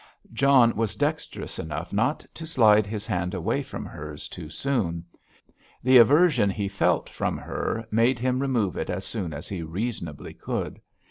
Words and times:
John 0.33 0.75
was 0.75 0.95
dexterous 0.95 1.59
enough 1.59 1.93
not 1.93 2.25
to 2.33 2.47
slide 2.47 2.87
his 2.87 3.05
hand 3.05 3.35
away 3.35 3.61
from 3.61 3.85
hers 3.85 4.27
too 4.27 4.49
soon. 4.49 5.05
The 5.83 5.97
aversion 5.97 6.49
he 6.49 6.67
felt 6.67 7.07
from 7.07 7.37
her 7.37 7.85
made 7.91 8.17
him 8.17 8.39
remove 8.41 8.77
it 8.77 8.89
as 8.89 9.05
soon 9.05 9.31
as 9.31 9.47
he 9.47 9.61
reasonably 9.61 10.33
could. 10.33 10.81